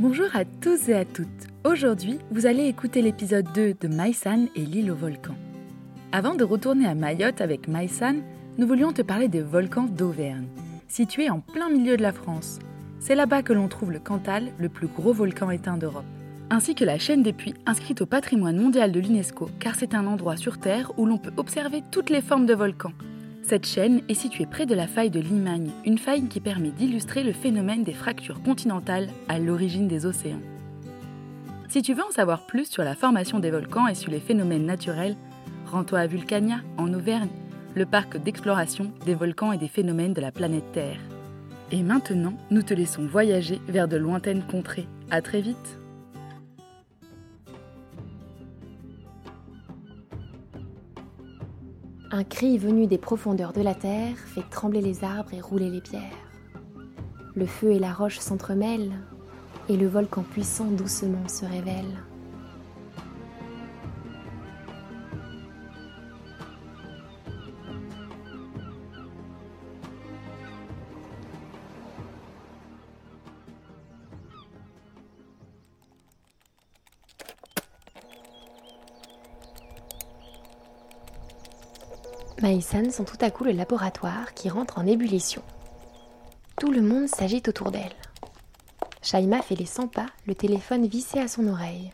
Bonjour 0.00 0.26
à 0.34 0.44
tous 0.44 0.88
et 0.88 0.94
à 0.94 1.04
toutes. 1.04 1.28
Aujourd'hui, 1.62 2.18
vous 2.32 2.46
allez 2.46 2.66
écouter 2.66 3.00
l'épisode 3.00 3.46
2 3.54 3.74
de 3.80 3.86
Maïsan 3.86 4.46
et 4.56 4.66
l'île 4.66 4.90
au 4.90 4.96
volcan. 4.96 5.36
Avant 6.10 6.34
de 6.34 6.42
retourner 6.42 6.84
à 6.88 6.96
Mayotte 6.96 7.40
avec 7.40 7.68
Maïsan, 7.68 8.16
nous 8.58 8.66
voulions 8.66 8.92
te 8.92 9.02
parler 9.02 9.28
des 9.28 9.40
volcans 9.40 9.84
d'Auvergne, 9.84 10.48
situés 10.88 11.30
en 11.30 11.38
plein 11.38 11.70
milieu 11.70 11.96
de 11.96 12.02
la 12.02 12.12
France. 12.12 12.58
C'est 12.98 13.14
là-bas 13.14 13.42
que 13.42 13.52
l'on 13.52 13.68
trouve 13.68 13.92
le 13.92 14.00
Cantal, 14.00 14.52
le 14.58 14.68
plus 14.68 14.88
gros 14.88 15.12
volcan 15.12 15.50
éteint 15.50 15.76
d'Europe, 15.76 16.04
ainsi 16.50 16.74
que 16.74 16.84
la 16.84 16.98
chaîne 16.98 17.22
des 17.22 17.32
puits 17.32 17.54
inscrite 17.64 18.02
au 18.02 18.06
patrimoine 18.06 18.56
mondial 18.56 18.90
de 18.90 18.98
l'UNESCO, 18.98 19.48
car 19.60 19.76
c'est 19.76 19.94
un 19.94 20.08
endroit 20.08 20.36
sur 20.36 20.58
Terre 20.58 20.90
où 20.98 21.06
l'on 21.06 21.18
peut 21.18 21.32
observer 21.36 21.84
toutes 21.92 22.10
les 22.10 22.20
formes 22.20 22.46
de 22.46 22.54
volcans. 22.54 22.92
Cette 23.46 23.66
chaîne 23.66 24.00
est 24.08 24.14
située 24.14 24.46
près 24.46 24.64
de 24.64 24.74
la 24.74 24.86
faille 24.86 25.10
de 25.10 25.20
Limagne, 25.20 25.70
une 25.84 25.98
faille 25.98 26.28
qui 26.28 26.40
permet 26.40 26.70
d'illustrer 26.70 27.22
le 27.22 27.34
phénomène 27.34 27.84
des 27.84 27.92
fractures 27.92 28.42
continentales 28.42 29.10
à 29.28 29.38
l'origine 29.38 29.86
des 29.86 30.06
océans. 30.06 30.40
Si 31.68 31.82
tu 31.82 31.92
veux 31.92 32.02
en 32.02 32.10
savoir 32.10 32.46
plus 32.46 32.70
sur 32.70 32.84
la 32.84 32.94
formation 32.94 33.40
des 33.40 33.50
volcans 33.50 33.86
et 33.86 33.94
sur 33.94 34.10
les 34.10 34.20
phénomènes 34.20 34.64
naturels, 34.64 35.14
rends-toi 35.66 35.98
à 35.98 36.06
Vulcania, 36.06 36.60
en 36.78 36.94
Auvergne, 36.94 37.28
le 37.74 37.84
parc 37.84 38.16
d'exploration 38.16 38.90
des 39.04 39.14
volcans 39.14 39.52
et 39.52 39.58
des 39.58 39.68
phénomènes 39.68 40.14
de 40.14 40.22
la 40.22 40.32
planète 40.32 40.72
Terre. 40.72 41.00
Et 41.70 41.82
maintenant, 41.82 42.32
nous 42.50 42.62
te 42.62 42.72
laissons 42.72 43.04
voyager 43.04 43.60
vers 43.68 43.88
de 43.88 43.98
lointaines 43.98 44.46
contrées. 44.46 44.88
À 45.10 45.20
très 45.20 45.42
vite! 45.42 45.83
Un 52.16 52.22
cri 52.22 52.58
venu 52.58 52.86
des 52.86 52.96
profondeurs 52.96 53.52
de 53.52 53.60
la 53.60 53.74
terre 53.74 54.16
fait 54.16 54.48
trembler 54.48 54.80
les 54.80 55.02
arbres 55.02 55.34
et 55.34 55.40
rouler 55.40 55.68
les 55.68 55.80
pierres. 55.80 56.00
Le 57.34 57.44
feu 57.44 57.72
et 57.72 57.80
la 57.80 57.92
roche 57.92 58.20
s'entremêlent, 58.20 58.92
et 59.68 59.76
le 59.76 59.88
volcan 59.88 60.22
puissant 60.22 60.66
doucement 60.66 61.26
se 61.26 61.44
révèle. 61.44 62.04
Maïsan 82.44 82.90
sent 82.90 83.06
tout 83.06 83.16
à 83.22 83.30
coup 83.30 83.44
le 83.44 83.52
laboratoire 83.52 84.34
qui 84.34 84.50
rentre 84.50 84.78
en 84.78 84.86
ébullition. 84.86 85.40
Tout 86.60 86.70
le 86.70 86.82
monde 86.82 87.08
s'agite 87.08 87.48
autour 87.48 87.70
d'elle. 87.70 87.96
Shaima 89.00 89.40
fait 89.40 89.54
les 89.54 89.64
100 89.64 89.88
pas, 89.88 90.08
le 90.26 90.34
téléphone 90.34 90.86
vissé 90.86 91.18
à 91.18 91.26
son 91.26 91.48
oreille. 91.48 91.90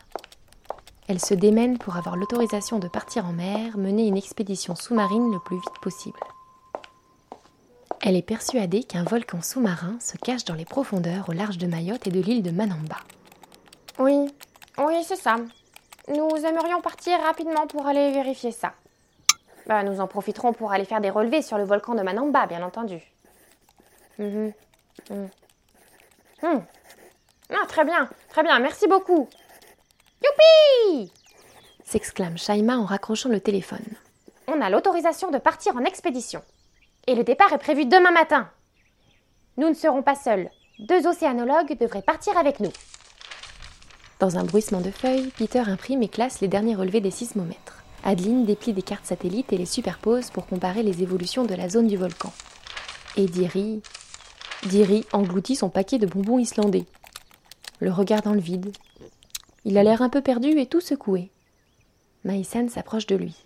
Elle 1.07 1.21
se 1.21 1.35
démène 1.35 1.79
pour 1.79 1.97
avoir 1.97 2.17
l'autorisation 2.17 2.81
de 2.81 2.89
partir 2.89 3.27
en 3.27 3.33
mer, 3.33 3.79
mener 3.79 4.09
une 4.09 4.17
expédition 4.17 4.75
sous-marine 4.75 5.31
le 5.31 5.39
plus 5.39 5.55
vite 5.55 5.79
possible. 5.81 6.19
Elle 8.03 8.17
est 8.17 8.23
persuadée 8.23 8.83
qu'un 8.83 9.05
volcan 9.05 9.43
sous-marin 9.43 10.01
se 10.01 10.17
cache 10.17 10.47
dans 10.47 10.55
les 10.55 10.65
profondeurs 10.65 11.29
au 11.29 11.33
large 11.33 11.59
de 11.59 11.69
Mayotte 11.69 12.09
et 12.09 12.11
de 12.11 12.21
l'île 12.21 12.43
de 12.43 12.51
Manamba. 12.51 12.97
Oui, 14.01 14.27
oui, 14.79 15.05
c'est 15.05 15.15
ça. 15.15 15.37
Nous 16.09 16.45
aimerions 16.45 16.81
partir 16.81 17.21
rapidement 17.21 17.69
pour 17.69 17.87
aller 17.87 18.11
vérifier 18.11 18.51
ça. 18.51 18.73
Bah, 19.67 19.83
nous 19.83 20.01
en 20.01 20.07
profiterons 20.07 20.53
pour 20.53 20.73
aller 20.73 20.85
faire 20.85 21.01
des 21.01 21.11
relevés 21.11 21.43
sur 21.43 21.59
le 21.59 21.65
volcan 21.65 21.95
de 21.95 22.03
Manamba, 22.03 22.47
bien 22.47 22.63
entendu. 22.63 23.01
Mhm. 24.19 24.53
Mhm. 25.11 25.29
Hmm. 26.43 26.61
Ah, 27.51 27.67
très 27.69 27.85
bien, 27.85 28.09
très 28.29 28.43
bien, 28.43 28.59
merci 28.59 28.87
beaucoup. 28.87 29.29
Youpi 30.23 31.13
s'exclame 31.91 32.39
Shaima 32.39 32.79
en 32.79 32.85
raccrochant 32.85 33.31
le 33.31 33.41
téléphone. 33.41 33.85
On 34.47 34.61
a 34.61 34.71
l'autorisation 34.71 35.33
de 35.33 35.39
partir 35.39 35.77
en 35.77 35.85
expédition. 35.85 36.41
Et 37.09 37.17
le 37.17 37.25
départ 37.25 37.53
est 37.53 37.59
prévu 37.59 37.85
demain 37.85 38.13
matin. 38.13 38.49
Nous 39.57 39.69
ne 39.69 39.75
serons 39.75 40.03
pas 40.03 40.15
seuls. 40.15 40.51
Deux 40.79 41.09
océanologues 41.09 41.77
devraient 41.79 42.03
partir 42.03 42.39
avec 42.39 42.61
nous. 42.61 42.73
Dans 44.21 44.39
un 44.39 44.45
bruissement 44.45 44.81
de 44.81 44.93
feuilles, 44.93 45.33
Peter 45.37 45.63
imprime 45.67 46.03
et 46.03 46.09
classe 46.09 46.41
les 46.41 46.49
derniers 46.49 46.77
relevés 46.77 47.01
des 47.01 47.11
sismomètres. 47.11 47.80
Adeline 48.05 48.47
déplie 48.47 48.73
des 48.73 48.83
cartes 48.83 49.07
satellites 49.07 49.53
et 49.53 49.59
les 49.59 49.67
superpose 49.67 50.31
pour 50.31 50.47
comparer 50.47 50.83
les 50.83 51.03
évolutions 51.03 51.45
de 51.45 51.55
la 51.55 51.69
zone 51.69 51.87
du 51.87 51.97
volcan. 51.97 52.33
Et 53.17 53.27
Diri. 53.27 53.83
Diri 54.67 55.05
engloutit 55.13 55.57
son 55.57 55.69
paquet 55.69 55.99
de 55.99 56.07
bonbons 56.07 56.39
islandais. 56.39 56.87
Le 57.81 57.91
regard 57.91 58.23
dans 58.23 58.33
le 58.33 58.41
vide. 58.41 58.73
Il 59.65 59.77
a 59.79 59.83
l'air 59.83 60.03
un 60.03 60.09
peu 60.09 60.23
perdu 60.23 60.59
et 60.59 60.67
tout 60.67 60.81
secoué. 60.81 61.31
Maïsan 62.25 62.69
s'approche 62.69 63.07
de 63.07 63.17
lui. 63.17 63.37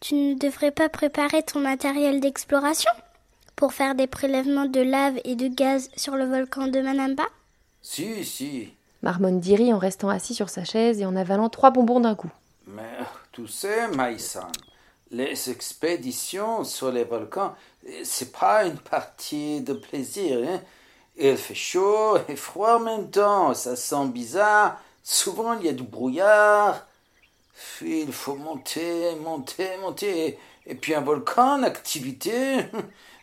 Tu 0.00 0.14
ne 0.14 0.34
devrais 0.34 0.70
pas 0.70 0.88
préparer 0.88 1.42
ton 1.42 1.60
matériel 1.60 2.20
d'exploration 2.20 2.90
pour 3.56 3.72
faire 3.72 3.94
des 3.94 4.06
prélèvements 4.06 4.66
de 4.66 4.80
lave 4.80 5.18
et 5.24 5.36
de 5.36 5.48
gaz 5.48 5.90
sur 5.96 6.16
le 6.16 6.24
volcan 6.24 6.66
de 6.66 6.80
Manamba? 6.80 7.24
Si, 7.80 8.24
si. 8.24 8.68
Marmonne 9.02 9.40
Diri 9.40 9.72
en 9.72 9.78
restant 9.78 10.08
assis 10.08 10.34
sur 10.34 10.48
sa 10.48 10.64
chaise 10.64 11.00
et 11.00 11.06
en 11.06 11.16
avalant 11.16 11.48
trois 11.48 11.70
bonbons 11.70 12.00
d'un 12.00 12.14
coup. 12.14 12.30
Mais 12.66 12.98
tu 13.32 13.46
sais, 13.46 13.88
Maïsan, 13.88 14.50
les 15.10 15.50
expéditions 15.50 16.64
sur 16.64 16.90
les 16.90 17.04
volcans, 17.04 17.54
c'est 18.02 18.32
pas 18.32 18.64
une 18.64 18.78
partie 18.78 19.60
de 19.60 19.74
plaisir. 19.74 20.38
Hein? 20.48 20.60
Il 21.16 21.36
fait 21.36 21.54
chaud 21.54 22.18
et 22.28 22.36
froid 22.36 22.76
en 22.76 22.80
même 22.80 23.10
temps, 23.10 23.54
ça 23.54 23.76
sent 23.76 24.06
bizarre. 24.08 24.80
Souvent, 25.02 25.58
il 25.58 25.66
y 25.66 25.68
a 25.68 25.72
du 25.72 25.82
brouillard. 25.82 26.86
Il 27.82 28.12
faut 28.12 28.34
monter, 28.34 29.14
monter, 29.16 29.76
monter. 29.80 30.38
Et 30.66 30.74
puis, 30.74 30.94
un 30.94 31.02
volcan 31.02 31.60
en 31.60 31.62
activité, 31.62 32.64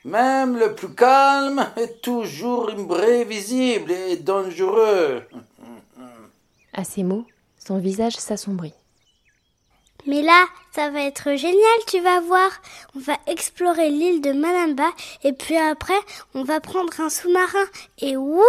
même 0.06 0.58
le 0.58 0.76
plus 0.76 0.94
calme, 0.94 1.68
est 1.76 2.02
toujours 2.02 2.70
imprévisible 2.70 3.92
et 3.92 4.18
dangereux. 4.18 5.24
À 6.74 6.84
ces 6.84 7.04
mots, 7.04 7.26
son 7.58 7.80
visage 7.80 8.16
s'assombrit. 8.16 8.74
Mais 10.08 10.22
là, 10.22 10.46
ça 10.72 10.90
va 10.90 11.02
être 11.02 11.36
génial, 11.36 11.80
tu 11.88 12.00
vas 12.00 12.20
voir. 12.22 12.50
On 12.96 13.00
va 13.00 13.18
explorer 13.28 13.90
l'île 13.90 14.22
de 14.22 14.32
Manamba 14.32 14.90
et 15.24 15.34
puis 15.34 15.58
après, 15.58 16.00
on 16.34 16.44
va 16.44 16.60
prendre 16.60 17.00
un 17.00 17.10
sous-marin 17.10 17.66
et 18.00 18.18
wouh, 18.18 18.42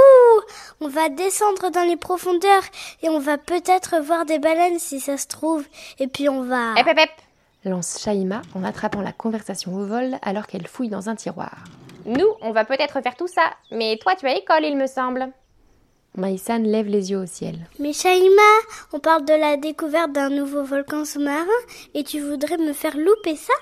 on 0.81 0.89
va 0.89 1.09
descendre 1.09 1.71
dans 1.71 1.85
les 1.85 1.97
profondeurs 1.97 2.63
et 3.03 3.09
on 3.09 3.19
va 3.19 3.39
peut-être 3.39 4.01
voir 4.01 4.25
des 4.25 4.39
baleines 4.39 4.79
si 4.79 5.01
ça 5.01 5.17
se 5.17 5.27
trouve. 5.27 5.65
Et 5.99 6.07
puis 6.07 6.29
on 6.29 6.43
va... 6.43 6.75
Hep, 6.77 6.87
hep, 6.87 6.99
hep. 6.99 7.11
Lance 7.65 7.99
Shaima 8.01 8.43
en 8.55 8.65
attrapant 8.65 9.03
la 9.03 9.13
conversation 9.13 9.75
au 9.75 9.85
vol 9.85 10.19
alors 10.23 10.47
qu'elle 10.47 10.67
fouille 10.67 10.89
dans 10.89 11.09
un 11.09 11.15
tiroir. 11.15 11.65
Nous, 12.05 12.27
on 12.41 12.51
va 12.51 12.65
peut-être 12.65 13.01
faire 13.01 13.15
tout 13.15 13.29
ça, 13.29 13.43
mais 13.71 13.99
toi, 14.01 14.17
tu 14.17 14.27
as 14.27 14.37
école, 14.37 14.65
il 14.65 14.77
me 14.77 14.87
semble. 14.87 15.33
Maïsan 16.15 16.59
lève 16.59 16.89
les 16.89 17.11
yeux 17.11 17.19
au 17.19 17.27
ciel. 17.27 17.67
Mais 17.79 17.93
Shaima, 17.93 18.43
on 18.93 19.01
parle 19.01 19.25
de 19.25 19.33
la 19.33 19.57
découverte 19.57 20.13
d'un 20.13 20.29
nouveau 20.29 20.63
volcan 20.63 21.05
sous-marin 21.07 21.47
et 21.95 22.05
tu 22.05 22.21
voudrais 22.21 22.59
me 22.59 22.75
faire 22.75 22.97
louper 22.97 23.37
ça? 23.37 23.55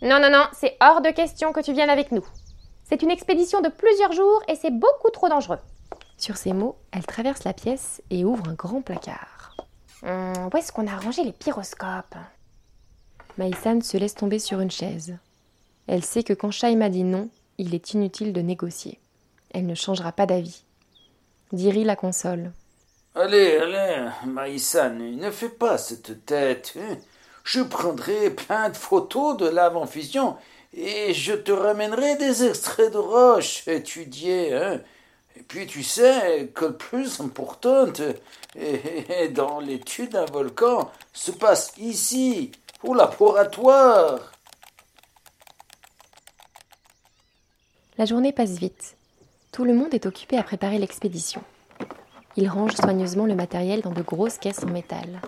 Non, 0.00 0.18
non, 0.18 0.30
non, 0.30 0.44
c'est 0.52 0.76
hors 0.80 1.02
de 1.02 1.10
question 1.10 1.52
que 1.52 1.60
tu 1.60 1.72
viennes 1.72 1.90
avec 1.90 2.10
nous. 2.10 2.24
C'est 2.88 3.02
une 3.02 3.10
expédition 3.10 3.60
de 3.60 3.68
plusieurs 3.68 4.12
jours 4.12 4.42
et 4.48 4.56
c'est 4.56 4.70
beaucoup 4.70 5.10
trop 5.10 5.28
dangereux. 5.28 5.58
Sur 6.16 6.38
ces 6.38 6.54
mots, 6.54 6.76
elle 6.90 7.04
traverse 7.04 7.44
la 7.44 7.52
pièce 7.52 8.02
et 8.08 8.24
ouvre 8.24 8.48
un 8.48 8.54
grand 8.54 8.80
placard. 8.80 9.54
Hum, 10.02 10.48
où 10.52 10.56
est-ce 10.56 10.72
qu'on 10.72 10.86
a 10.86 10.96
rangé 10.96 11.22
les 11.22 11.32
pyroscopes? 11.32 12.16
Maïsan 13.36 13.82
se 13.82 13.98
laisse 13.98 14.14
tomber 14.14 14.38
sur 14.38 14.60
une 14.60 14.70
chaise. 14.70 15.18
Elle 15.86 16.04
sait 16.04 16.22
que 16.22 16.32
quand 16.32 16.50
Shaima 16.50 16.88
dit 16.88 17.04
non, 17.04 17.28
il 17.58 17.74
est 17.74 17.92
inutile 17.92 18.32
de 18.32 18.40
négocier. 18.40 18.98
Elle 19.52 19.66
ne 19.66 19.74
changera 19.74 20.12
pas 20.12 20.26
d'avis. 20.26 20.64
Diri 21.52 21.84
la 21.84 21.96
console. 21.96 22.52
Allez, 23.14 23.56
allez, 23.56 24.08
Maïsan, 24.26 24.94
ne 25.16 25.30
fais 25.30 25.48
pas 25.48 25.78
cette 25.78 26.24
tête. 26.24 26.74
hein. 26.78 26.96
Je 27.44 27.62
prendrai 27.62 28.30
plein 28.30 28.68
de 28.68 28.76
photos 28.76 29.36
de 29.38 29.48
lave 29.48 29.76
en 29.76 29.86
fusion 29.86 30.36
et 30.74 31.14
je 31.14 31.32
te 31.32 31.50
ramènerai 31.50 32.16
des 32.16 32.44
extraits 32.44 32.92
de 32.92 32.98
roches 32.98 33.66
étudiés. 33.66 34.54
Hein. 34.54 34.80
Et 35.36 35.42
puis 35.42 35.66
tu 35.66 35.82
sais 35.82 36.50
que 36.54 36.66
le 36.66 36.76
plus 36.76 37.20
important 37.20 37.86
eh, 38.54 39.28
dans 39.28 39.60
l'étude 39.60 40.10
d'un 40.10 40.26
volcan 40.26 40.90
se 41.12 41.30
passe 41.30 41.72
ici, 41.78 42.52
au 42.82 42.94
laboratoire. 42.94 44.32
La 47.96 48.04
journée 48.04 48.32
passe 48.32 48.58
vite. 48.58 48.96
Tout 49.52 49.64
le 49.64 49.74
monde 49.74 49.94
est 49.94 50.06
occupé 50.06 50.36
à 50.36 50.42
préparer 50.42 50.78
l'expédition. 50.78 51.42
Ils 52.36 52.48
rangent 52.48 52.76
soigneusement 52.76 53.26
le 53.26 53.34
matériel 53.34 53.80
dans 53.80 53.92
de 53.92 54.02
grosses 54.02 54.38
caisses 54.38 54.62
en 54.62 54.70
métal. 54.70 55.20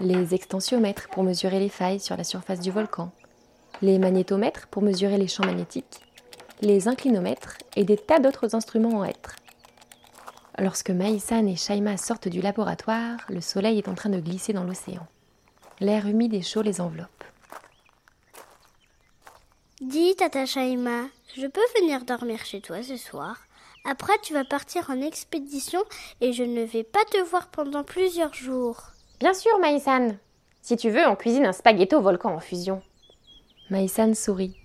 Les 0.00 0.34
extensiomètres 0.34 1.08
pour 1.10 1.22
mesurer 1.22 1.60
les 1.60 1.68
failles 1.68 2.00
sur 2.00 2.16
la 2.16 2.24
surface 2.24 2.60
du 2.60 2.70
volcan, 2.70 3.12
les 3.82 3.98
magnétomètres 3.98 4.66
pour 4.68 4.82
mesurer 4.82 5.18
les 5.18 5.28
champs 5.28 5.44
magnétiques, 5.44 6.00
les 6.60 6.88
inclinomètres 6.88 7.58
et 7.76 7.84
des 7.84 7.96
tas 7.96 8.18
d'autres 8.18 8.54
instruments 8.54 8.98
en 8.98 9.04
hêtre. 9.04 9.36
Lorsque 10.58 10.90
Maïsan 10.90 11.46
et 11.46 11.56
Shaima 11.56 11.96
sortent 11.96 12.28
du 12.28 12.40
laboratoire, 12.40 13.18
le 13.28 13.40
soleil 13.40 13.78
est 13.78 13.88
en 13.88 13.94
train 13.94 14.10
de 14.10 14.20
glisser 14.20 14.52
dans 14.52 14.64
l'océan. 14.64 15.06
L'air 15.80 16.06
humide 16.06 16.34
et 16.34 16.42
chaud 16.42 16.62
les 16.62 16.80
enveloppe. 16.80 17.24
Dis, 19.82 20.14
Tata 20.14 20.46
Shaima, 20.46 21.06
je 21.36 21.44
peux 21.44 21.80
venir 21.80 22.04
dormir 22.04 22.44
chez 22.44 22.60
toi 22.60 22.84
ce 22.84 22.96
soir 22.96 23.38
Après, 23.84 24.12
tu 24.22 24.32
vas 24.32 24.44
partir 24.44 24.88
en 24.90 25.00
expédition 25.00 25.80
et 26.20 26.32
je 26.32 26.44
ne 26.44 26.62
vais 26.62 26.84
pas 26.84 27.04
te 27.10 27.20
voir 27.28 27.48
pendant 27.48 27.82
plusieurs 27.82 28.32
jours. 28.32 28.92
Bien 29.18 29.34
sûr, 29.34 29.58
Maïsan. 29.58 30.10
Si 30.60 30.76
tu 30.76 30.88
veux, 30.90 31.04
on 31.08 31.16
cuisine 31.16 31.46
un 31.46 31.52
spaghetto 31.52 32.00
volcan 32.00 32.32
en 32.32 32.38
fusion. 32.38 32.80
Maïsan 33.70 34.14
sourit. 34.14 34.56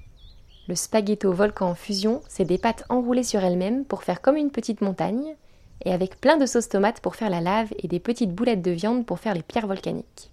Le 0.68 0.76
spaghetto 0.76 1.34
volcan 1.34 1.70
en 1.70 1.76
fusion, 1.76 2.22
c'est 2.30 2.46
des 2.46 2.60
pâtes 2.60 2.84
enroulées 2.90 3.24
sur 3.24 3.44
elles-mêmes 3.44 3.86
pour 3.86 4.04
faire 4.04 4.22
comme 4.22 4.38
une 4.38 4.52
petite 4.52 4.82
montagne, 4.82 5.36
et 5.84 5.92
avec 5.92 6.22
plein 6.22 6.38
de 6.38 6.46
sauce 6.46 6.70
tomate 6.70 7.00
pour 7.02 7.16
faire 7.16 7.32
la 7.32 7.42
lave 7.42 7.74
et 7.80 7.88
des 7.88 8.00
petites 8.00 8.36
boulettes 8.36 8.62
de 8.62 8.70
viande 8.70 9.04
pour 9.04 9.18
faire 9.18 9.34
les 9.34 9.42
pierres 9.42 9.66
volcaniques. 9.66 10.30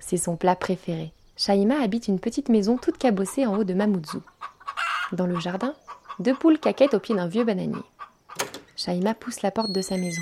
C'est 0.00 0.16
son 0.16 0.36
plat 0.36 0.56
préféré. 0.56 1.12
Shaima 1.40 1.80
habite 1.80 2.06
une 2.08 2.20
petite 2.20 2.50
maison 2.50 2.76
toute 2.76 2.98
cabossée 2.98 3.46
en 3.46 3.56
haut 3.56 3.64
de 3.64 3.72
Mamoudzou. 3.72 4.20
Dans 5.12 5.24
le 5.24 5.40
jardin, 5.40 5.74
deux 6.18 6.34
poules 6.34 6.58
caquettent 6.58 6.92
au 6.92 7.00
pied 7.00 7.14
d'un 7.14 7.28
vieux 7.28 7.44
bananier. 7.44 7.80
Shaima 8.76 9.14
pousse 9.14 9.40
la 9.40 9.50
porte 9.50 9.72
de 9.72 9.80
sa 9.80 9.96
maison. 9.96 10.20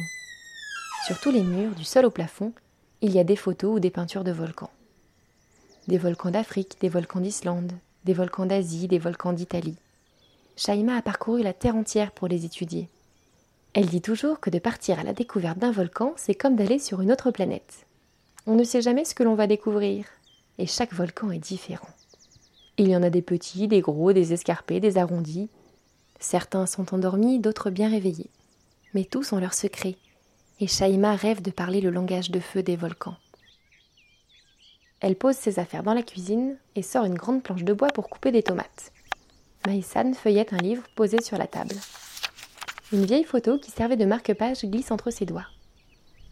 Sur 1.09 1.19
tous 1.19 1.33
les 1.33 1.43
murs, 1.43 1.75
du 1.75 1.83
sol 1.83 2.05
au 2.05 2.13
plafond, 2.13 2.53
il 3.01 3.11
y 3.11 3.19
a 3.19 3.25
des 3.25 3.35
photos 3.35 3.75
ou 3.75 3.81
des 3.81 3.91
peintures 3.91 4.23
de 4.23 4.31
volcans. 4.31 4.71
Des 5.89 5.99
volcans 5.99 6.31
d'Afrique, 6.31 6.77
des 6.81 6.89
volcans 6.89 7.19
d'Islande, 7.19 7.73
des 8.05 8.15
volcans 8.15 8.47
d'Asie, 8.47 8.87
des 8.87 9.01
volcans 9.01 9.33
d'Italie. 9.33 9.77
Shaima 10.55 10.97
a 10.99 11.03
parcouru 11.03 11.43
la 11.43 11.53
terre 11.53 11.75
entière 11.75 12.13
pour 12.13 12.29
les 12.29 12.45
étudier. 12.45 12.89
Elle 13.75 13.87
dit 13.87 14.03
toujours 14.03 14.39
que 14.39 14.51
de 14.51 14.61
partir 14.61 15.01
à 15.01 15.03
la 15.03 15.15
découverte 15.15 15.59
d'un 15.59 15.73
volcan, 15.73 16.15
c'est 16.17 16.37
comme 16.37 16.55
d'aller 16.55 16.79
sur 16.79 17.01
une 17.01 17.11
autre 17.11 17.33
planète. 17.33 17.87
On 18.47 18.55
ne 18.55 18.63
sait 18.63 18.83
jamais 18.83 19.05
ce 19.05 19.17
que 19.17 19.25
l'on 19.25 19.35
va 19.35 19.49
découvrir, 19.49 20.05
et 20.59 20.67
chaque 20.67 20.93
volcan 20.93 21.31
est 21.31 21.39
différent. 21.39 21.89
Il 22.77 22.89
y 22.89 22.97
en 22.97 23.03
a 23.03 23.11
des 23.11 23.23
petits, 23.23 23.69
des 23.69 23.81
gros, 23.81 24.13
des 24.13 24.33
escarpés, 24.33 24.81
des 24.81 24.99
arrondis. 24.99 25.49
Certains 26.21 26.67
sont 26.67 26.95
endormis, 26.95 27.39
d'autres 27.39 27.71
bien 27.71 27.89
réveillés. 27.89 28.31
Mais 28.95 29.05
tous 29.05 29.33
ont 29.33 29.39
leurs 29.39 29.55
secrets, 29.55 29.97
et 30.61 30.67
Shaima 30.67 31.15
rêve 31.15 31.43
de 31.43 31.51
parler 31.51 31.81
le 31.81 31.91
langage 31.91 32.31
de 32.31 32.41
feu 32.41 32.63
des 32.63 32.77
volcans. 32.77 33.17
Elle 35.01 35.17
pose 35.17 35.37
ses 35.37 35.59
affaires 35.59 35.83
dans 35.85 35.95
la 35.95 36.03
cuisine 36.03 36.57
et 36.75 36.83
sort 36.83 37.05
une 37.05 37.15
grande 37.15 37.43
planche 37.43 37.65
de 37.65 37.73
bois 37.73 37.89
pour 37.89 38.09
couper 38.09 38.33
des 38.33 38.43
tomates. 38.43 38.93
Maïsan 39.67 40.15
feuillette 40.15 40.53
un 40.53 40.59
livre 40.59 40.83
posé 40.97 41.21
sur 41.23 41.39
la 41.39 41.47
table. 41.47 41.75
Une 42.93 43.05
vieille 43.05 43.25
photo 43.25 43.59
qui 43.59 43.71
servait 43.71 43.97
de 43.97 44.05
marque-page 44.05 44.65
glisse 44.65 44.91
entre 44.91 45.11
ses 45.11 45.27
doigts. 45.27 45.47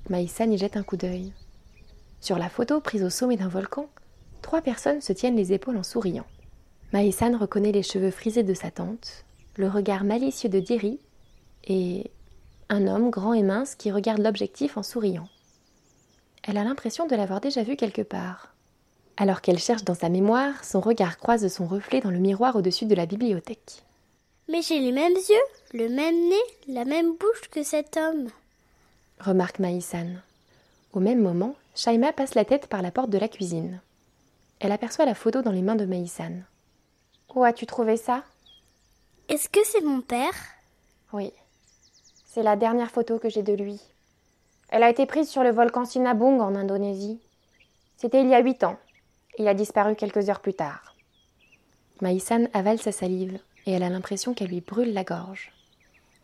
Maïsan 0.09 0.51
y 0.51 0.59
jette 0.59 0.77
un 0.77 0.83
coup 0.83 0.97
d'œil. 0.97 1.33
Sur 2.21 2.39
la 2.39 2.49
photo 2.49 2.81
prise 2.81 3.05
au 3.05 3.11
sommet 3.11 3.37
d'un 3.37 3.49
volcan, 3.49 3.89
trois 4.47 4.63
personnes 4.63 5.01
se 5.01 5.13
tiennent 5.13 5.35
les 5.35 5.53
épaules 5.53 5.77
en 5.77 5.83
souriant. 5.83 6.25
Maïsan 6.93 7.37
reconnaît 7.37 7.73
les 7.73 7.83
cheveux 7.83 8.13
frisés 8.13 8.45
de 8.45 8.55
sa 8.55 8.71
tante, 8.71 9.25
le 9.57 9.69
regard 9.69 10.05
malicieux 10.05 10.49
de 10.49 10.61
Diri 10.61 11.01
et 11.65 12.13
un 12.69 12.87
homme 12.87 13.11
grand 13.11 13.35
et 13.35 13.43
mince 13.43 13.75
qui 13.75 13.91
regarde 13.91 14.21
l'objectif 14.21 14.77
en 14.77 14.85
souriant. 14.85 15.29
Elle 16.45 16.59
a 16.59 16.63
l'impression 16.63 17.09
de 17.09 17.17
l'avoir 17.17 17.41
déjà 17.41 17.65
vu 17.65 17.75
quelque 17.75 18.03
part. 18.03 18.55
Alors 19.17 19.41
qu'elle 19.41 19.59
cherche 19.59 19.83
dans 19.83 19.97
sa 19.97 20.11
mémoire, 20.11 20.65
son 20.65 20.81
regard 20.81 21.19
croise 21.19 21.49
son 21.49 21.67
reflet 21.67 22.01
dans 22.01 22.13
le 22.13 22.21
miroir 22.21 22.55
au-dessus 22.55 22.87
de 22.87 22.95
la 22.95 23.07
bibliothèque. 23.07 23.83
Mais 24.49 24.63
j'ai 24.63 24.79
les 24.79 24.93
mêmes 24.93 25.17
yeux, 25.17 25.75
le 25.75 25.89
même 25.89 26.29
nez, 26.29 26.73
la 26.73 26.85
même 26.85 27.17
bouche 27.17 27.49
que 27.51 27.65
cet 27.65 27.97
homme. 27.97 28.29
Remarque 29.19 29.59
Maïsan. 29.59 30.07
Au 30.93 31.01
même 31.01 31.21
moment, 31.21 31.57
Shaima 31.75 32.13
passe 32.13 32.37
la 32.37 32.45
tête 32.45 32.69
par 32.69 32.81
la 32.81 32.93
porte 32.93 33.11
de 33.11 33.19
la 33.19 33.27
cuisine. 33.27 33.81
Elle 34.61 34.73
aperçoit 34.73 35.05
la 35.05 35.15
photo 35.15 35.43
dans 35.43 35.53
les 35.53 35.63
mains 35.63 35.77
de 35.77 35.85
Maïsan. 35.85 36.43
Où 37.35 37.45
as-tu 37.45 37.67
trouvé 37.67 37.97
ça? 37.97 38.25
Est-ce 39.29 39.49
que 39.49 39.61
c'est 39.65 39.83
mon 39.83 40.01
père? 40.01 40.35
Oui. 41.13 41.33
C'est 42.25 42.43
la 42.43 42.57
dernière 42.57 42.91
photo 42.91 43.19
que 43.19 43.29
j'ai 43.29 43.43
de 43.43 43.53
lui. 43.53 43.81
Elle 44.69 44.83
a 44.83 44.91
été 44.91 45.07
prise 45.07 45.29
sur 45.29 45.43
le 45.43 45.51
volcan 45.51 45.85
Sinabung 45.85 46.41
en 46.41 46.55
Indonésie. 46.55 47.21
C'était 47.97 48.23
il 48.23 48.29
y 48.29 48.35
a 48.35 48.41
huit 48.41 48.65
ans. 48.65 48.79
Il 49.39 49.49
a 49.49 49.55
disparu 49.55 49.95
quelques 49.95 50.29
heures 50.29 50.41
plus 50.41 50.55
tard. 50.55 50.97
Maïsan 52.01 52.47
avale 52.53 52.79
sa 52.79 52.93
salive 52.93 53.39
et 53.67 53.73
elle 53.73 53.83
a 53.83 53.91
l'impression 53.91 54.35
qu'elle 54.35 54.49
lui 54.49 54.61
brûle 54.61 54.93
la 54.93 55.05
gorge. 55.05 55.53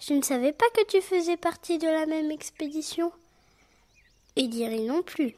Je 0.01 0.15
ne 0.15 0.23
savais 0.23 0.53
pas 0.53 0.69
que 0.75 0.85
tu 0.87 1.01
faisais 1.01 1.37
partie 1.37 1.79
de 1.79 1.87
la 1.87 2.07
même 2.07 2.31
expédition. 2.31 3.13
Et 4.37 4.49
Diri 4.49 4.87
non 4.87 5.03
plus. 5.03 5.35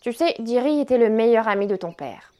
Tu 0.00 0.12
sais, 0.12 0.34
Diri 0.38 0.80
était 0.80 0.98
le 0.98 1.10
meilleur 1.10 1.48
ami 1.48 1.66
de 1.66 1.76
ton 1.76 1.92
père. 1.92 2.32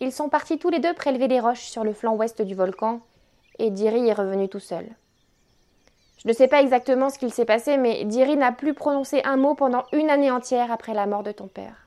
Ils 0.00 0.12
sont 0.12 0.28
partis 0.28 0.58
tous 0.58 0.70
les 0.70 0.78
deux 0.78 0.94
prélever 0.94 1.28
des 1.28 1.40
roches 1.40 1.64
sur 1.64 1.84
le 1.84 1.92
flanc 1.92 2.14
ouest 2.16 2.40
du 2.40 2.54
volcan, 2.54 3.00
et 3.58 3.70
Diri 3.70 4.08
est 4.08 4.14
revenu 4.14 4.48
tout 4.48 4.60
seul. 4.60 4.86
Je 6.22 6.28
ne 6.28 6.32
sais 6.32 6.48
pas 6.48 6.60
exactement 6.60 7.10
ce 7.10 7.18
qu'il 7.18 7.32
s'est 7.32 7.44
passé, 7.44 7.76
mais 7.76 8.04
Diri 8.04 8.36
n'a 8.36 8.52
plus 8.52 8.74
prononcé 8.74 9.22
un 9.24 9.36
mot 9.36 9.54
pendant 9.54 9.84
une 9.92 10.10
année 10.10 10.30
entière 10.30 10.70
après 10.70 10.94
la 10.94 11.06
mort 11.06 11.22
de 11.22 11.32
ton 11.32 11.48
père. 11.48 11.86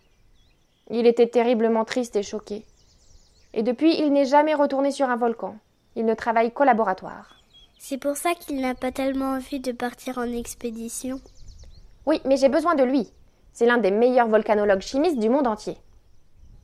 Il 0.89 1.07
était 1.07 1.27
terriblement 1.27 1.85
triste 1.85 2.15
et 2.15 2.23
choqué. 2.23 2.65
Et 3.53 3.63
depuis, 3.63 3.95
il 3.99 4.11
n'est 4.11 4.25
jamais 4.25 4.55
retourné 4.55 4.91
sur 4.91 5.09
un 5.09 5.15
volcan. 5.15 5.55
Il 5.95 6.05
ne 6.05 6.15
travaille 6.15 6.51
qu'au 6.51 6.63
laboratoire. 6.63 7.35
C'est 7.77 7.99
pour 7.99 8.17
ça 8.17 8.33
qu'il 8.33 8.61
n'a 8.61 8.73
pas 8.73 8.91
tellement 8.91 9.33
envie 9.33 9.59
de 9.59 9.71
partir 9.71 10.17
en 10.17 10.31
expédition. 10.31 11.19
Oui, 12.05 12.19
mais 12.25 12.37
j'ai 12.37 12.49
besoin 12.49 12.75
de 12.75 12.83
lui. 12.83 13.11
C'est 13.53 13.65
l'un 13.65 13.77
des 13.77 13.91
meilleurs 13.91 14.27
volcanologues 14.27 14.81
chimistes 14.81 15.19
du 15.19 15.29
monde 15.29 15.47
entier. 15.47 15.77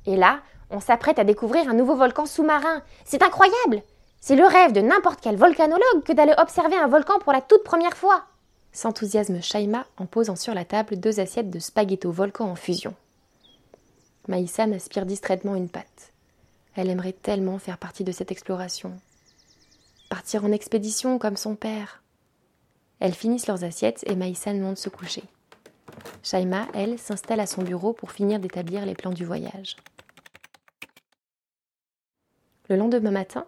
Et 0.06 0.16
là, 0.16 0.42
on 0.70 0.80
s'apprête 0.80 1.20
à 1.20 1.24
découvrir 1.24 1.70
un 1.70 1.74
nouveau 1.74 1.96
volcan 1.96 2.26
sous-marin. 2.26 2.82
C'est 3.06 3.24
incroyable 3.24 3.82
c'est 4.22 4.36
le 4.36 4.46
rêve 4.46 4.74
de 4.74 4.82
n'importe 4.82 5.22
quel 5.22 5.38
volcanologue 5.38 6.04
que 6.04 6.14
d'aller 6.14 6.34
observer 6.38 6.76
un 6.76 6.88
volcan 6.88 7.20
pour 7.20 7.32
la 7.32 7.42
toute 7.42 7.64
première 7.64 7.96
fois. 7.96 8.26
S'enthousiasme 8.72 9.42
Shaima 9.42 9.86
en 9.98 10.06
posant 10.06 10.36
sur 10.36 10.54
la 10.54 10.66
table 10.66 10.98
deux 10.98 11.20
assiettes 11.20 11.50
de 11.50 11.60
spaghetto 11.60 12.12
volcan 12.12 12.50
en 12.50 12.56
fusion. 12.56 12.94
Maïsan 14.28 14.74
aspire 14.74 15.06
distraitement 15.06 15.56
une 15.56 15.70
pâte. 15.70 16.12
Elle 16.76 16.90
aimerait 16.90 17.14
tellement 17.14 17.58
faire 17.58 17.78
partie 17.78 18.04
de 18.04 18.12
cette 18.12 18.32
exploration. 18.32 18.94
Partir 20.10 20.44
en 20.44 20.52
expédition 20.52 21.18
comme 21.18 21.38
son 21.38 21.56
père. 21.56 22.04
Elles 23.00 23.14
finissent 23.14 23.48
leurs 23.48 23.64
assiettes 23.64 24.04
et 24.06 24.16
Maïsan 24.16 24.56
monte 24.56 24.78
se 24.78 24.90
coucher. 24.90 25.24
Shaima, 26.24 26.68
elle, 26.74 27.00
s'installe 27.00 27.40
à 27.40 27.46
son 27.46 27.64
bureau 27.64 27.94
pour 27.94 28.12
finir 28.12 28.40
d'établir 28.40 28.86
les 28.86 28.96
plans 28.96 29.12
du 29.12 29.26
voyage. 29.26 29.78
Le 32.68 32.76
lendemain 32.76 33.12
matin, 33.12 33.46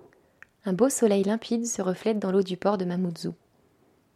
un 0.66 0.74
beau 0.74 0.90
soleil 0.90 1.24
limpide 1.24 1.66
se 1.68 1.82
reflète 1.82 2.20
dans 2.20 2.32
l'eau 2.32 2.44
du 2.44 2.58
port 2.58 2.78
de 2.78 2.86
Mamoudzou. 2.86 3.36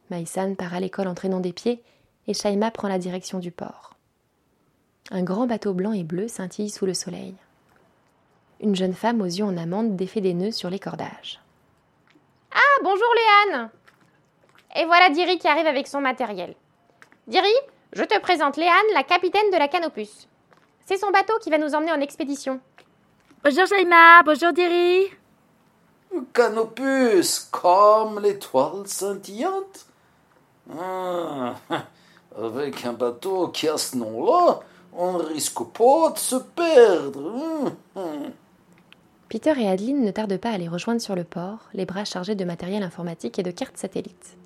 Maïsan 0.09 0.55
part 0.55 0.73
à 0.73 0.79
l'école 0.79 1.07
en 1.07 1.15
traînant 1.15 1.39
des 1.39 1.53
pieds 1.53 1.83
et 2.27 2.33
Shaima 2.33 2.71
prend 2.71 2.87
la 2.87 2.99
direction 2.99 3.39
du 3.39 3.51
port. 3.51 3.95
Un 5.11 5.23
grand 5.23 5.45
bateau 5.45 5.73
blanc 5.73 5.93
et 5.93 6.03
bleu 6.03 6.27
scintille 6.27 6.69
sous 6.69 6.85
le 6.85 6.93
soleil. 6.93 7.35
Une 8.61 8.75
jeune 8.75 8.93
femme 8.93 9.21
aux 9.21 9.25
yeux 9.25 9.43
en 9.43 9.57
amande 9.57 9.95
défait 9.95 10.21
des 10.21 10.33
nœuds 10.33 10.51
sur 10.51 10.69
les 10.69 10.79
cordages. 10.79 11.39
Ah, 12.51 12.81
bonjour 12.83 13.07
Léane 13.51 13.69
Et 14.75 14.85
voilà 14.85 15.09
Diri 15.09 15.37
qui 15.37 15.47
arrive 15.47 15.67
avec 15.67 15.87
son 15.87 16.01
matériel. 16.01 16.55
Diri, 17.27 17.53
je 17.95 18.03
te 18.03 18.19
présente 18.19 18.57
Léane, 18.57 18.75
la 18.93 19.03
capitaine 19.03 19.49
de 19.51 19.57
la 19.57 19.69
Canopus. 19.69 20.27
C'est 20.85 20.97
son 20.97 21.11
bateau 21.11 21.33
qui 21.41 21.49
va 21.49 21.57
nous 21.57 21.73
emmener 21.73 21.93
en 21.93 22.01
expédition. 22.01 22.59
Bonjour 23.41 23.65
Shaima, 23.65 24.21
bonjour 24.25 24.51
Diri. 24.51 25.05
Canopus, 26.33 27.47
comme 27.51 28.19
l'étoile 28.19 28.85
scintillante. 28.85 29.85
Ah, 30.77 31.55
avec 32.37 32.85
un 32.85 32.93
bateau 32.93 33.47
qui 33.47 33.69
a 33.69 33.77
ce 33.77 33.95
nom-là, 33.95 34.59
on 34.93 35.13
ne 35.13 35.23
risque 35.23 35.63
pas 35.63 36.11
de 36.11 36.17
se 36.17 36.35
perdre. 36.35 37.71
Peter 39.29 39.53
et 39.57 39.69
Adeline 39.69 40.03
ne 40.03 40.11
tardent 40.11 40.37
pas 40.37 40.49
à 40.49 40.57
les 40.57 40.67
rejoindre 40.67 41.01
sur 41.01 41.15
le 41.15 41.23
port, 41.23 41.59
les 41.73 41.85
bras 41.85 42.03
chargés 42.03 42.35
de 42.35 42.43
matériel 42.43 42.83
informatique 42.83 43.39
et 43.39 43.43
de 43.43 43.51
cartes 43.51 43.77
satellites. 43.77 44.37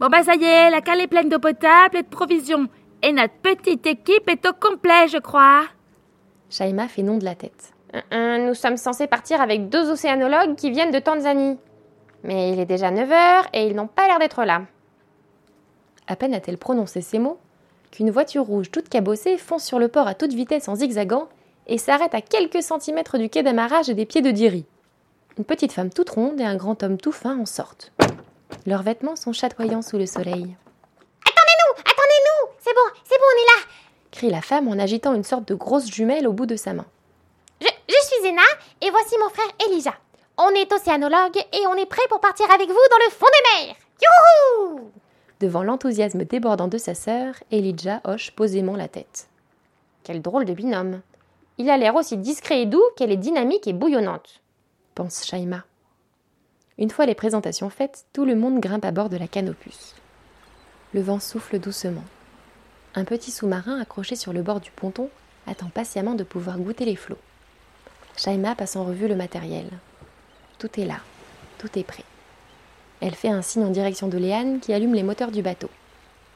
Bon 0.00 0.08
bah 0.08 0.22
ça 0.22 0.34
y 0.34 0.44
est, 0.44 0.70
la 0.70 0.80
cale 0.80 1.00
est 1.00 1.06
pleine 1.06 1.28
d'eau 1.28 1.38
potable 1.38 1.98
et 1.98 2.02
de 2.02 2.08
provisions. 2.08 2.68
Et 3.02 3.12
notre 3.12 3.34
petite 3.34 3.86
équipe 3.86 4.28
est 4.28 4.46
au 4.46 4.52
complet, 4.52 5.08
je 5.08 5.18
crois. 5.18 5.62
Shaima 6.50 6.88
fait 6.88 7.02
non 7.02 7.18
de 7.18 7.24
la 7.24 7.34
tête. 7.34 7.72
Nous 8.12 8.54
sommes 8.54 8.76
censés 8.76 9.06
partir 9.06 9.40
avec 9.40 9.68
deux 9.68 9.90
océanologues 9.90 10.56
qui 10.56 10.70
viennent 10.70 10.90
de 10.90 10.98
Tanzanie. 10.98 11.58
Mais 12.24 12.52
il 12.52 12.60
est 12.60 12.66
déjà 12.66 12.90
9 12.90 13.10
heures 13.10 13.46
et 13.52 13.66
ils 13.66 13.74
n'ont 13.74 13.86
pas 13.86 14.06
l'air 14.06 14.18
d'être 14.18 14.44
là. 14.44 14.62
À 16.06 16.16
peine 16.16 16.34
a-t-elle 16.34 16.58
prononcé 16.58 17.00
ces 17.00 17.18
mots 17.18 17.38
qu'une 17.90 18.10
voiture 18.10 18.44
rouge 18.44 18.70
toute 18.70 18.88
cabossée 18.88 19.38
fonce 19.38 19.64
sur 19.64 19.78
le 19.78 19.88
port 19.88 20.08
à 20.08 20.14
toute 20.14 20.32
vitesse 20.32 20.68
en 20.68 20.74
zigzagant 20.74 21.28
et 21.66 21.78
s'arrête 21.78 22.14
à 22.14 22.20
quelques 22.20 22.62
centimètres 22.62 23.18
du 23.18 23.28
quai 23.28 23.42
d'amarrage 23.42 23.88
et 23.88 23.94
des 23.94 24.06
pieds 24.06 24.22
de 24.22 24.30
Diri. 24.30 24.66
Une 25.38 25.44
petite 25.44 25.72
femme 25.72 25.90
toute 25.90 26.10
ronde 26.10 26.40
et 26.40 26.44
un 26.44 26.56
grand 26.56 26.82
homme 26.82 26.98
tout 26.98 27.12
fin 27.12 27.38
en 27.38 27.46
sortent. 27.46 27.92
Leurs 28.66 28.82
vêtements 28.82 29.16
sont 29.16 29.32
chatoyants 29.32 29.82
sous 29.82 29.98
le 29.98 30.06
soleil. 30.06 30.56
Attendez-nous 32.76 33.76
crie 34.16 34.30
la 34.30 34.40
femme 34.40 34.68
en 34.68 34.78
agitant 34.78 35.14
une 35.14 35.24
sorte 35.24 35.46
de 35.46 35.54
grosse 35.54 35.90
jumelle 35.90 36.26
au 36.26 36.32
bout 36.32 36.46
de 36.46 36.56
sa 36.56 36.72
main. 36.72 36.86
Je, 37.60 37.68
je 37.88 38.06
suis 38.06 38.22
Zena 38.22 38.42
et 38.80 38.90
voici 38.90 39.14
mon 39.18 39.28
frère 39.28 39.52
Elijah. 39.66 39.94
On 40.38 40.48
est 40.50 40.72
océanologue 40.72 41.36
et 41.36 41.66
on 41.66 41.74
est 41.74 41.86
prêt 41.86 42.06
pour 42.08 42.20
partir 42.20 42.50
avec 42.50 42.68
vous 42.68 42.74
dans 42.74 43.04
le 43.04 43.10
fond 43.10 43.26
des 43.26 43.66
mers. 43.66 43.76
Youhou 44.02 44.90
Devant 45.40 45.62
l'enthousiasme 45.62 46.24
débordant 46.24 46.68
de 46.68 46.78
sa 46.78 46.94
sœur, 46.94 47.34
Elijah 47.50 48.00
hoche 48.04 48.30
posément 48.30 48.76
la 48.76 48.88
tête. 48.88 49.28
Quel 50.02 50.22
drôle 50.22 50.46
de 50.46 50.54
binôme. 50.54 51.02
Il 51.58 51.68
a 51.68 51.76
l'air 51.76 51.94
aussi 51.94 52.16
discret 52.16 52.62
et 52.62 52.66
doux 52.66 52.84
qu'elle 52.96 53.12
est 53.12 53.16
dynamique 53.16 53.66
et 53.66 53.72
bouillonnante, 53.72 54.40
pense 54.94 55.24
Shaima. 55.24 55.64
Une 56.78 56.90
fois 56.90 57.06
les 57.06 57.14
présentations 57.14 57.70
faites, 57.70 58.06
tout 58.12 58.24
le 58.24 58.34
monde 58.34 58.60
grimpe 58.60 58.84
à 58.84 58.92
bord 58.92 59.08
de 59.08 59.16
la 59.16 59.26
canopus. 59.26 59.94
Le 60.94 61.00
vent 61.00 61.20
souffle 61.20 61.58
doucement. 61.58 62.04
Un 62.98 63.04
petit 63.04 63.30
sous-marin 63.30 63.78
accroché 63.78 64.16
sur 64.16 64.32
le 64.32 64.40
bord 64.40 64.60
du 64.60 64.70
ponton 64.70 65.10
attend 65.46 65.68
patiemment 65.68 66.14
de 66.14 66.24
pouvoir 66.24 66.58
goûter 66.58 66.86
les 66.86 66.96
flots. 66.96 67.18
Shaima 68.16 68.54
passe 68.54 68.74
en 68.74 68.84
revue 68.84 69.06
le 69.06 69.14
matériel. 69.14 69.68
Tout 70.58 70.80
est 70.80 70.86
là, 70.86 71.00
tout 71.58 71.78
est 71.78 71.84
prêt. 71.84 72.04
Elle 73.02 73.14
fait 73.14 73.28
un 73.28 73.42
signe 73.42 73.64
en 73.64 73.70
direction 73.70 74.08
de 74.08 74.16
Léane 74.16 74.60
qui 74.60 74.72
allume 74.72 74.94
les 74.94 75.02
moteurs 75.02 75.30
du 75.30 75.42
bateau. 75.42 75.68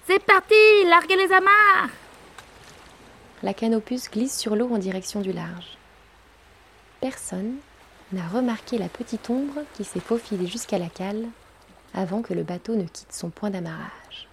C'est 0.07 0.23
parti, 0.23 0.55
larguez 0.87 1.17
les 1.17 1.33
amarres 1.33 1.89
La 3.43 3.55
canopus 3.55 4.11
glisse 4.11 4.39
sur 4.39 4.55
l'eau 4.55 4.69
en 4.71 4.79
direction 4.79 5.23
du 5.23 5.33
large. 5.33 5.79
Personne 7.01 7.55
n'a 8.13 8.29
remarqué 8.29 8.77
la 8.77 8.91
petite 8.91 9.31
ombre 9.31 9.63
qui 9.73 9.85
s'est 9.85 10.01
faufilée 10.01 10.47
jusqu'à 10.47 10.79
la 10.79 10.91
cale 10.91 11.25
avant 11.95 12.21
que 12.21 12.35
le 12.35 12.43
bateau 12.43 12.75
ne 12.77 12.85
quitte 12.85 13.15
son 13.15 13.31
point 13.31 13.49
d'amarrage. 13.49 14.30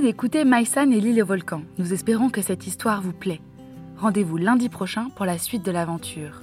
D'écouter 0.00 0.44
Maïsan 0.44 0.90
et 0.90 1.00
l'île 1.00 1.22
volcan. 1.22 1.62
Nous 1.78 1.92
espérons 1.92 2.28
que 2.28 2.42
cette 2.42 2.66
histoire 2.66 3.00
vous 3.00 3.12
plaît. 3.12 3.40
Rendez-vous 3.96 4.36
lundi 4.36 4.68
prochain 4.68 5.08
pour 5.16 5.24
la 5.24 5.38
suite 5.38 5.64
de 5.64 5.70
l'aventure. 5.70 6.42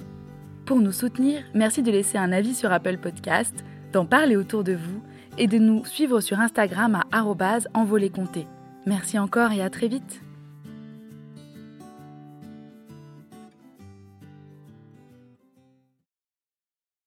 Pour 0.66 0.80
nous 0.80 0.92
soutenir, 0.92 1.42
merci 1.54 1.82
de 1.82 1.90
laisser 1.90 2.18
un 2.18 2.32
avis 2.32 2.54
sur 2.54 2.72
Apple 2.72 2.98
Podcast, 2.98 3.64
d'en 3.92 4.06
parler 4.06 4.36
autour 4.36 4.64
de 4.64 4.72
vous 4.72 5.02
et 5.38 5.46
de 5.46 5.58
nous 5.58 5.84
suivre 5.84 6.20
sur 6.20 6.40
Instagram 6.40 7.00
à 7.12 7.24
envoléconté. 7.74 8.46
Merci 8.86 9.18
encore 9.18 9.52
et 9.52 9.62
à 9.62 9.70
très 9.70 9.88
vite. 9.88 10.23